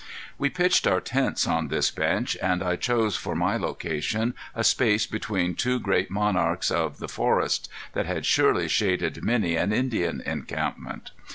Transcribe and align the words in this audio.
We 0.39 0.49
pitched 0.49 0.87
our 0.87 0.99
tents 0.99 1.45
on 1.45 1.67
this 1.67 1.91
bench, 1.91 2.35
and 2.41 2.63
I 2.63 2.75
chose 2.75 3.15
for 3.17 3.35
my 3.35 3.55
location 3.55 4.33
a 4.55 4.63
space 4.63 5.05
between 5.05 5.53
two 5.53 5.79
great 5.79 6.09
monarchs 6.09 6.71
of 6.71 6.97
the 6.97 7.07
forests, 7.07 7.69
that 7.93 8.07
had 8.07 8.25
surely 8.25 8.67
shaded 8.67 9.23
many 9.23 9.55
an 9.55 9.71
Indian 9.71 10.19
encampment. 10.21 11.11